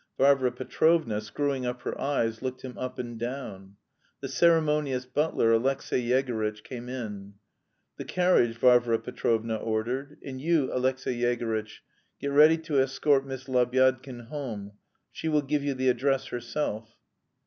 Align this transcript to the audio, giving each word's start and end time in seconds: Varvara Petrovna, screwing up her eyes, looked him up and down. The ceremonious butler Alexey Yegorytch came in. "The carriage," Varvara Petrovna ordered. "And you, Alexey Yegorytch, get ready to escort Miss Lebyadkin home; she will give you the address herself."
Varvara 0.17 0.51
Petrovna, 0.51 1.21
screwing 1.21 1.63
up 1.63 1.83
her 1.83 1.95
eyes, 2.01 2.41
looked 2.41 2.63
him 2.63 2.75
up 2.75 2.97
and 2.97 3.19
down. 3.19 3.75
The 4.19 4.29
ceremonious 4.29 5.05
butler 5.05 5.51
Alexey 5.51 6.01
Yegorytch 6.09 6.63
came 6.63 6.89
in. 6.89 7.35
"The 7.97 8.05
carriage," 8.05 8.57
Varvara 8.57 8.97
Petrovna 8.97 9.57
ordered. 9.57 10.17
"And 10.25 10.41
you, 10.41 10.73
Alexey 10.73 11.17
Yegorytch, 11.21 11.81
get 12.19 12.31
ready 12.31 12.57
to 12.57 12.79
escort 12.81 13.27
Miss 13.27 13.43
Lebyadkin 13.47 14.21
home; 14.25 14.71
she 15.11 15.29
will 15.29 15.43
give 15.43 15.63
you 15.63 15.75
the 15.75 15.89
address 15.89 16.25
herself." 16.29 16.95